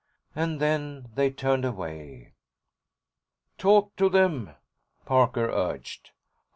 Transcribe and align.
And 0.35 0.59
then 0.59 1.11
they 1.13 1.29
turned 1.29 1.63
away. 1.63 2.33
"Talk 3.59 3.95
to 3.97 4.09
them," 4.09 4.55
Parker 5.05 5.51
urged. 5.51 6.09